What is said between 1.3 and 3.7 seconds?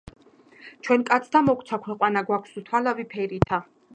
მოგვცა ქვეყანა, გვაქვს უთვალავი ფერითა.